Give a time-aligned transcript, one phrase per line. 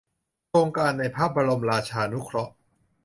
[0.47, 2.53] โครงการในพระบรมราชานุเคราะห์